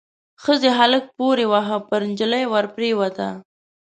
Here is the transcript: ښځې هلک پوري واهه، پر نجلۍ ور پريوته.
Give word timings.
ښځې 0.43 0.69
هلک 0.79 1.03
پوري 1.17 1.45
واهه، 1.51 1.77
پر 1.87 2.01
نجلۍ 2.09 2.43
ور 2.51 2.65
پريوته. 2.75 3.29